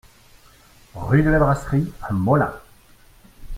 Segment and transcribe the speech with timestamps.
[0.95, 2.55] Rue de la Brasserie à Molain